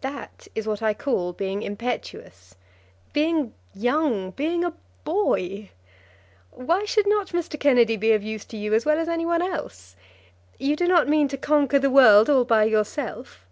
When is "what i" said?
0.68-0.94